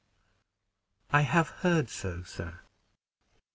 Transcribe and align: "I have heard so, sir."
"I 1.11 1.21
have 1.21 1.49
heard 1.61 1.87
so, 1.91 2.23
sir." 2.23 2.61